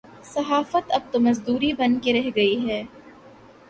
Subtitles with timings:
[0.23, 2.83] صحافت اب تو مزدوری بن کے رہ گئی ہے۔